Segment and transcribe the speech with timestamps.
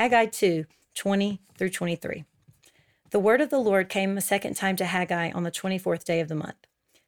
[0.00, 2.24] Haggai 2 20 through 23.
[3.10, 6.20] The word of the Lord came a second time to Haggai on the 24th day
[6.20, 6.56] of the month.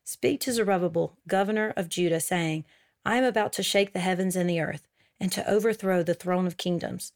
[0.05, 2.67] Speak to Zerubbabel, governor of Judah, saying,
[3.03, 4.87] I am about to shake the heavens and the earth,
[5.19, 7.15] and to overthrow the throne of kingdoms.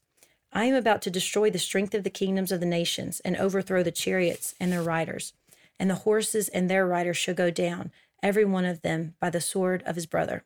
[0.51, 3.83] I am about to destroy the strength of the kingdoms of the nations, and overthrow
[3.83, 5.35] the chariots and their riders.
[5.79, 9.43] And the horses and their riders shall go down, every one of them, by the
[9.43, 10.43] sword of his brother.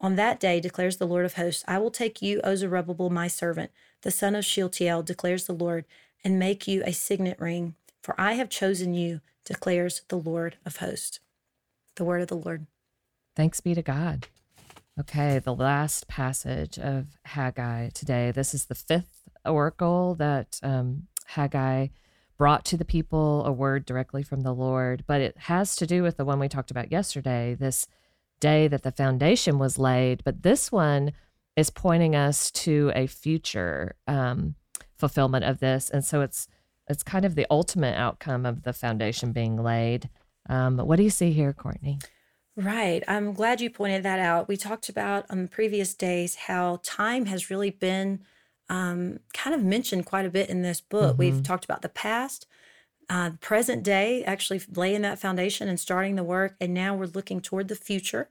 [0.00, 3.28] On that day, declares the Lord of hosts, I will take you, O Zerubbabel, my
[3.28, 3.70] servant,
[4.02, 5.86] the son of Shealtiel, declares the Lord,
[6.22, 10.76] and make you a signet ring, for I have chosen you, declares the Lord of
[10.78, 11.20] hosts.
[11.94, 12.66] The word of the Lord.
[13.34, 14.26] Thanks be to God.
[14.98, 18.30] Okay, the last passage of Haggai today.
[18.30, 21.88] This is the fifth oracle that um, Haggai
[22.36, 26.02] brought to the people a word directly from the Lord, but it has to do
[26.02, 27.86] with the one we talked about yesterday, this
[28.40, 30.22] day that the foundation was laid.
[30.24, 31.12] But this one
[31.56, 34.54] is pointing us to a future um,
[34.96, 36.48] fulfillment of this, and so it's
[36.88, 40.08] it's kind of the ultimate outcome of the foundation being laid.
[40.48, 41.98] Um, what do you see here, Courtney?
[42.56, 43.02] Right.
[43.06, 44.48] I'm glad you pointed that out.
[44.48, 48.20] We talked about on the previous days how time has really been
[48.68, 51.12] um, kind of mentioned quite a bit in this book.
[51.12, 51.18] Mm-hmm.
[51.18, 52.46] We've talked about the past,
[53.08, 57.40] uh, present day, actually laying that foundation and starting the work, and now we're looking
[57.40, 58.28] toward the future,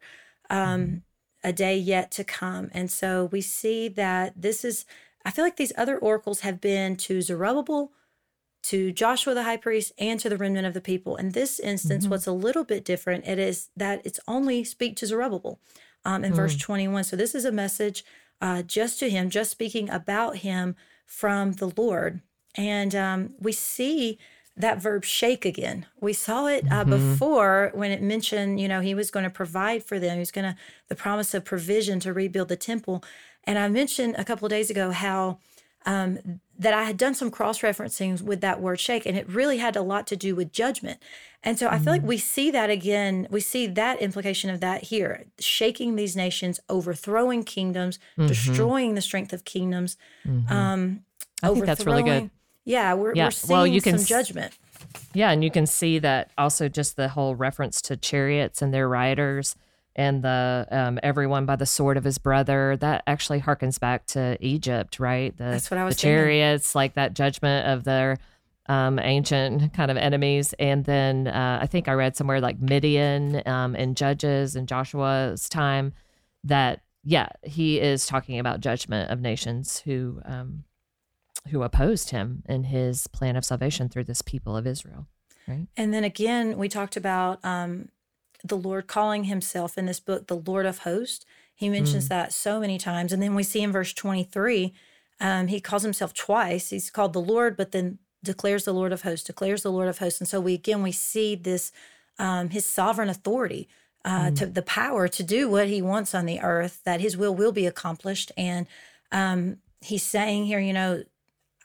[0.49, 0.95] um, mm-hmm.
[1.43, 2.69] a day yet to come.
[2.73, 4.85] And so we see that this is.
[5.27, 7.91] I feel like these other oracles have been to Zerubbabel,
[8.63, 11.15] to Joshua the high priest, and to the remnant of the people.
[11.15, 12.11] In this instance, mm-hmm.
[12.11, 15.59] what's a little bit different, it is that it's only speak to Zerubbabel
[16.03, 16.41] um, in mm-hmm.
[16.41, 17.05] verse 21.
[17.05, 18.05] So this is a message
[18.41, 22.21] uh, just to him, just speaking about him from the Lord.
[22.55, 24.19] And um, we see
[24.57, 25.85] that verb shake again.
[25.99, 27.11] We saw it uh, mm-hmm.
[27.11, 30.13] before when it mentioned, you know, he was going to provide for them.
[30.13, 33.03] He was going to, the promise of provision to rebuild the temple.
[33.43, 35.39] And I mentioned a couple of days ago how
[35.85, 39.57] um, that I had done some cross referencing with that word shake, and it really
[39.57, 40.99] had a lot to do with judgment.
[41.43, 42.09] And so I feel like mm-hmm.
[42.09, 43.27] we see that again.
[43.29, 48.27] We see that implication of that here shaking these nations, overthrowing kingdoms, mm-hmm.
[48.27, 49.95] destroying the strength of kingdoms.
[50.27, 50.51] Mm-hmm.
[50.51, 51.01] Um,
[51.43, 52.31] I think that's really good.
[52.65, 53.27] Yeah, we're, yeah.
[53.27, 54.57] we're seeing well, you can some judgment.
[55.13, 58.89] Yeah, and you can see that also just the whole reference to chariots and their
[58.89, 59.55] riders
[59.95, 64.37] and the um, everyone by the sword of his brother that actually harkens back to
[64.41, 65.35] Egypt, right?
[65.37, 65.95] The, That's what I was.
[65.95, 68.17] The chariots, like that judgment of their
[68.67, 73.41] um, ancient kind of enemies, and then uh, I think I read somewhere like Midian
[73.45, 75.93] um, and Judges and Joshua's time
[76.43, 80.63] that yeah he is talking about judgment of nations who um,
[81.49, 85.07] who opposed him in his plan of salvation through this people of Israel.
[85.47, 85.67] Right.
[85.77, 87.89] And then again, we talked about um,
[88.43, 91.25] the Lord calling himself in this book the Lord of hosts.
[91.53, 92.09] He mentions mm.
[92.09, 93.13] that so many times.
[93.13, 94.73] And then we see in verse 23,
[95.19, 96.69] um, he calls himself twice.
[96.69, 99.99] He's called the Lord, but then declares the Lord of hosts, declares the Lord of
[99.99, 100.19] hosts.
[100.19, 101.71] And so we again we see this
[102.17, 103.67] um, his sovereign authority,
[104.03, 104.35] uh, mm.
[104.37, 107.51] to the power to do what he wants on the earth, that his will will
[107.51, 108.31] be accomplished.
[108.37, 108.67] And
[109.11, 111.03] um, he's saying here, you know,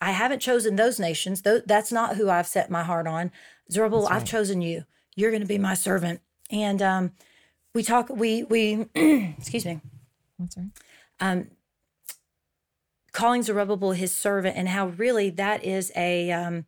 [0.00, 1.42] I haven't chosen those nations.
[1.42, 3.30] That's not who I've set my heart on.
[3.70, 4.12] Zerubbabel, right.
[4.12, 4.84] I've chosen you.
[5.14, 6.20] You're going to be my servant.
[6.50, 7.12] And um,
[7.74, 9.80] we talk, we, we, excuse me.
[10.38, 10.66] That's right.
[11.20, 11.48] Um,
[13.12, 16.64] calling Zerubbabel his servant and how really that is a, um,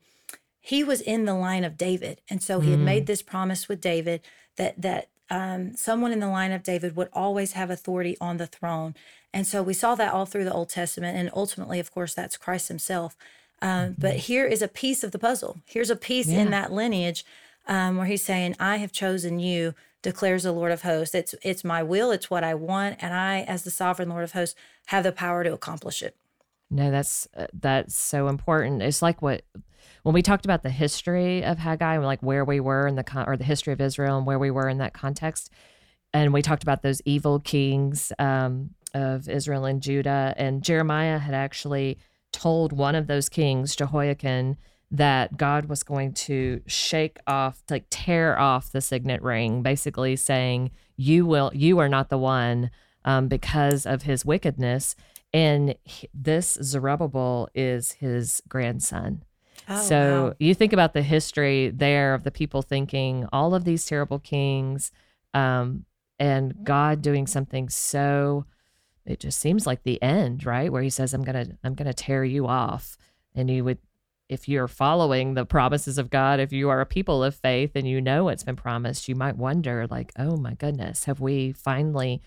[0.61, 2.21] he was in the line of David.
[2.29, 3.07] And so he had made mm.
[3.07, 4.21] this promise with David
[4.57, 8.47] that, that um, someone in the line of David would always have authority on the
[8.47, 8.95] throne.
[9.33, 11.17] And so we saw that all through the Old Testament.
[11.17, 13.17] And ultimately, of course, that's Christ himself.
[13.63, 13.93] Um, mm-hmm.
[14.03, 15.57] But here is a piece of the puzzle.
[15.65, 16.41] Here's a piece yeah.
[16.41, 17.25] in that lineage
[17.67, 21.15] um, where he's saying, I have chosen you, declares the Lord of hosts.
[21.15, 22.99] It's, it's my will, it's what I want.
[23.01, 24.55] And I, as the sovereign Lord of hosts,
[24.87, 26.15] have the power to accomplish it.
[26.73, 28.83] No, that's uh, that's so important.
[28.83, 29.43] It's like what
[30.05, 33.29] when we talked about the history of Haggai, like where we were in the con-
[33.29, 35.51] or the history of Israel and where we were in that context,
[36.15, 41.35] and we talked about those evil kings um, of Israel and Judah, and Jeremiah had
[41.35, 41.99] actually
[42.33, 44.57] told one of those kings, Jehoiakim,
[44.91, 50.71] that God was going to shake off, like tear off the signet ring, basically saying,
[50.97, 52.71] "You will, you are not the one,"
[53.05, 54.97] um, because of his wickedness.
[55.33, 59.25] And he, this Zerubbabel is his grandson.
[59.69, 60.35] Oh, so wow.
[60.39, 64.91] you think about the history there of the people thinking all of these terrible kings,
[65.35, 65.85] um,
[66.19, 68.45] and God doing something so.
[69.05, 70.71] It just seems like the end, right?
[70.71, 72.97] Where He says, "I'm gonna, I'm gonna tear you off,"
[73.35, 73.79] and you would
[74.33, 77.87] if you're following the promises of God, if you are a people of faith and
[77.87, 82.23] you know it's been promised, you might wonder, like, oh my goodness, have we finally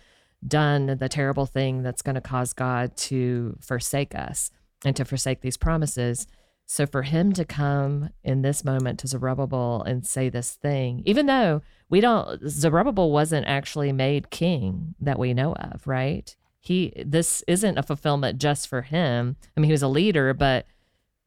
[0.48, 4.52] done the terrible thing that's going to cause God to forsake us?
[4.86, 6.28] and to forsake these promises.
[6.68, 11.26] So for him to come in this moment to Zerubbabel and say this thing, even
[11.26, 16.36] though we don't, Zerubbabel wasn't actually made king that we know of, right?
[16.60, 19.36] He, this isn't a fulfillment just for him.
[19.56, 20.66] I mean, he was a leader, but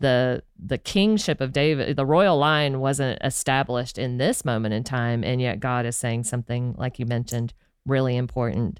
[0.00, 5.24] the the kingship of David, the royal line wasn't established in this moment in time,
[5.24, 7.52] and yet God is saying something like you mentioned,
[7.84, 8.78] really important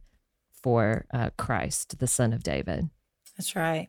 [0.69, 2.91] for uh, Christ, the Son of David.
[3.39, 3.89] That's right.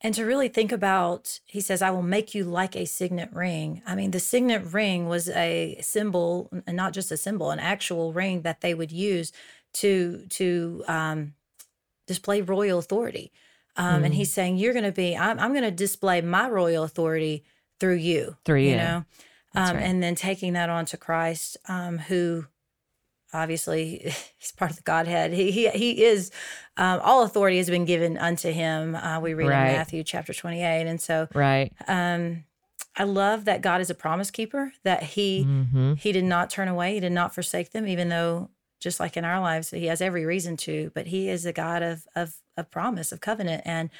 [0.00, 3.82] And to really think about, he says, I will make you like a signet ring.
[3.84, 8.12] I mean, the signet ring was a symbol, and not just a symbol, an actual
[8.12, 9.32] ring that they would use
[9.72, 11.34] to to um,
[12.06, 13.32] display royal authority.
[13.76, 14.04] Um, mm.
[14.06, 17.42] And he's saying, You're going to be, I'm, I'm going to display my royal authority
[17.80, 18.36] through you.
[18.44, 18.70] Through you.
[18.70, 19.04] You know?
[19.56, 19.82] Um, right.
[19.82, 22.46] And then taking that on to Christ, um, who
[23.32, 25.32] obviously he's part of the Godhead.
[25.32, 26.30] He he, he is,
[26.76, 28.94] um, all authority has been given unto him.
[28.94, 29.70] Uh, we read right.
[29.70, 30.86] in Matthew chapter 28.
[30.86, 31.72] And so, right.
[31.86, 32.44] Um,
[32.96, 35.94] I love that God is a promise keeper, that he mm-hmm.
[35.94, 38.50] he did not turn away, he did not forsake them, even though
[38.80, 41.82] just like in our lives, he has every reason to, but he is a God
[41.82, 43.90] of of, of promise, of covenant, and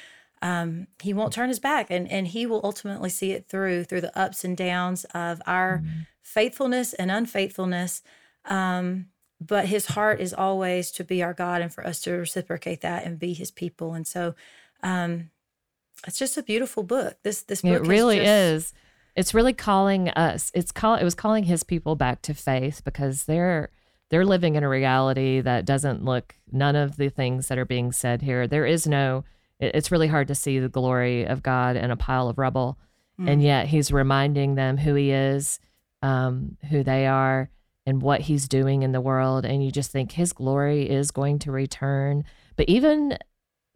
[0.41, 4.01] um, he won't turn his back, and and he will ultimately see it through through
[4.01, 6.01] the ups and downs of our mm-hmm.
[6.21, 8.01] faithfulness and unfaithfulness.
[8.45, 9.07] Um,
[9.41, 13.05] but his heart is always to be our God and for us to reciprocate that
[13.05, 13.95] and be his people.
[13.95, 14.35] And so,
[14.83, 15.31] um,
[16.07, 17.17] it's just a beautiful book.
[17.23, 18.23] This this book it really is,
[18.63, 18.73] just, is.
[19.15, 20.51] It's really calling us.
[20.53, 20.95] It's call.
[20.95, 23.71] It was calling his people back to faith because they're
[24.11, 27.91] they're living in a reality that doesn't look none of the things that are being
[27.91, 28.45] said here.
[28.45, 29.23] There is no,
[29.59, 32.77] it's really hard to see the glory of God in a pile of rubble.
[33.17, 33.29] Mm.
[33.29, 35.59] And yet he's reminding them who he is,
[36.01, 37.49] um, who they are,
[37.85, 39.45] and what he's doing in the world.
[39.45, 42.23] And you just think his glory is going to return.
[42.55, 43.17] But even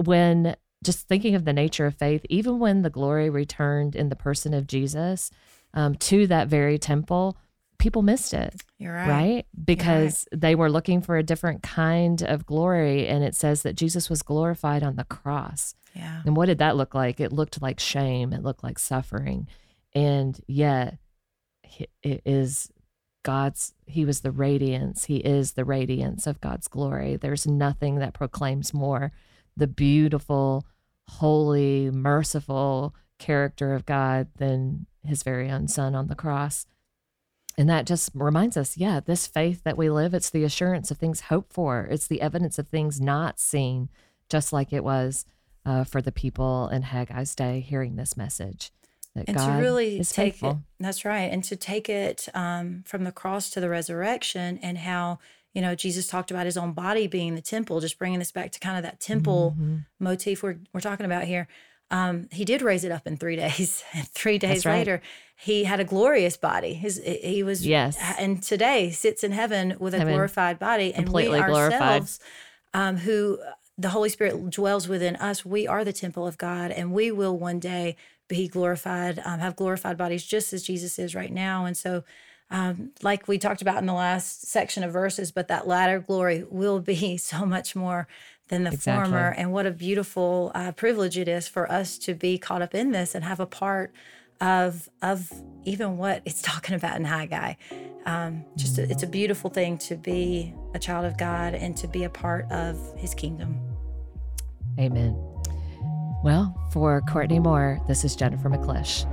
[0.04, 4.16] when just thinking of the nature of faith, even when the glory returned in the
[4.16, 5.32] person of Jesus
[5.74, 7.38] um, to that very temple,
[7.80, 8.62] people missed it.
[8.78, 9.10] You're right.
[9.10, 9.46] Right?
[9.64, 10.42] Because right.
[10.42, 13.08] they were looking for a different kind of glory.
[13.08, 15.76] And it says that Jesus was glorified on the cross.
[15.96, 16.22] Yeah.
[16.26, 17.20] And what did that look like?
[17.20, 19.48] It looked like shame, it looked like suffering.
[19.94, 20.98] And yet,
[22.04, 22.70] it is
[23.26, 25.06] God's, He was the radiance.
[25.06, 27.16] He is the radiance of God's glory.
[27.16, 29.12] There's nothing that proclaims more
[29.58, 30.64] the beautiful,
[31.08, 36.68] holy, merciful character of God than His very own Son on the cross.
[37.58, 40.98] And that just reminds us, yeah, this faith that we live, it's the assurance of
[40.98, 41.88] things hoped for.
[41.90, 43.90] It's the evidence of things not seen,
[44.30, 45.26] just like it was
[45.66, 48.72] uh, for the people in Haggai's day hearing this message.
[49.16, 50.50] That and God to really take faithful.
[50.52, 51.32] it, that's right.
[51.32, 55.20] And to take it um, from the cross to the resurrection and how,
[55.54, 58.52] you know, Jesus talked about his own body being the temple, just bringing this back
[58.52, 59.78] to kind of that temple mm-hmm.
[60.00, 61.48] motif we're, we're talking about here
[61.92, 63.84] um, he did raise it up in three days.
[63.94, 64.80] And three days right.
[64.80, 65.02] later,
[65.36, 66.74] he had a glorious body.
[66.74, 70.14] His he was yes, and today sits in heaven with a heaven.
[70.14, 72.20] glorified body, and Completely we ourselves,
[72.74, 73.40] um, who
[73.78, 77.38] the Holy Spirit dwells within us, we are the temple of God, and we will
[77.38, 81.66] one day be glorified, um, have glorified bodies, just as Jesus is right now.
[81.66, 82.04] And so,
[82.50, 86.46] um, like we talked about in the last section of verses, but that latter glory
[86.50, 88.08] will be so much more
[88.48, 89.12] than the exactly.
[89.12, 89.34] former.
[89.38, 92.92] And what a beautiful uh, privilege it is for us to be caught up in
[92.92, 93.92] this and have a part
[94.42, 95.32] of of
[95.64, 97.56] even what it's talking about in Haggai.
[98.06, 101.88] Um, just a, it's a beautiful thing to be a child of God and to
[101.88, 103.60] be a part of His kingdom.
[104.80, 105.16] Amen.
[106.24, 109.06] Well, for Courtney Moore, this is Jennifer McClish.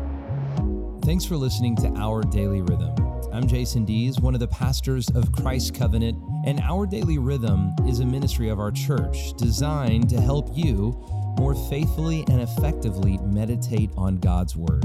[1.05, 2.95] Thanks for listening to Our Daily Rhythm.
[3.33, 8.01] I'm Jason Dees, one of the pastors of Christ Covenant, and Our Daily Rhythm is
[8.01, 10.93] a ministry of our church designed to help you
[11.39, 14.85] more faithfully and effectively meditate on God's Word.